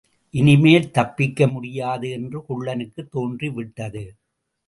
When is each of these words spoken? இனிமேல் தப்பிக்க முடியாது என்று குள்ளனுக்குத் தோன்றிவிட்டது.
இனிமேல் 0.33 0.91
தப்பிக்க 0.91 1.47
முடியாது 1.47 2.09
என்று 2.09 2.39
குள்ளனுக்குத் 2.49 3.09
தோன்றிவிட்டது. 3.09 4.03